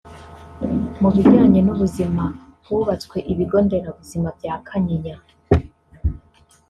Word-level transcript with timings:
Mu 1.01 1.09
bijyanye 1.13 1.59
n’ubuzima 1.63 2.23
hubatswe 2.65 3.17
ibigo 3.31 3.57
nderabuzima 3.65 4.29
bya 4.37 4.53
Kanyinya 4.67 5.17